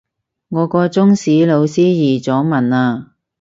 [0.49, 3.09] 我個中史老師移咗民喇